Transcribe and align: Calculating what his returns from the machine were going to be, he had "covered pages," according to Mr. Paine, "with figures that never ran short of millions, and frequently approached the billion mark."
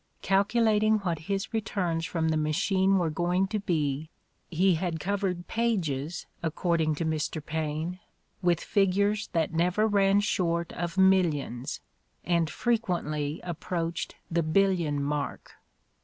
Calculating 0.23 0.97
what 1.01 1.19
his 1.29 1.53
returns 1.53 2.07
from 2.07 2.29
the 2.29 2.35
machine 2.35 2.97
were 2.97 3.11
going 3.11 3.45
to 3.49 3.59
be, 3.59 4.09
he 4.49 4.73
had 4.73 4.99
"covered 4.99 5.45
pages," 5.45 6.25
according 6.41 6.95
to 6.95 7.05
Mr. 7.05 7.39
Paine, 7.39 7.99
"with 8.41 8.61
figures 8.61 9.27
that 9.33 9.53
never 9.53 9.85
ran 9.85 10.19
short 10.19 10.73
of 10.73 10.97
millions, 10.97 11.81
and 12.23 12.49
frequently 12.49 13.41
approached 13.43 14.15
the 14.31 14.41
billion 14.41 15.03
mark." 15.03 15.57